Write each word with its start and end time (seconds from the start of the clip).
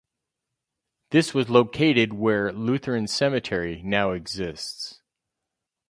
This 1.11 1.35
was 1.35 1.51
located 1.51 2.11
where 2.11 2.51
Lutheran 2.51 3.05
cemetery 3.05 3.83
now 3.85 4.13
exists. 4.13 4.99